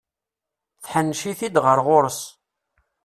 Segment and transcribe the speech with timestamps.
[0.83, 2.21] Tḥennec-it-d ɣer ɣur-s.